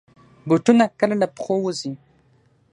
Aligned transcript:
بوټونه 0.47 0.85
کله 0.99 1.15
له 1.21 1.27
پښو 1.35 1.55
وځي. 1.61 1.91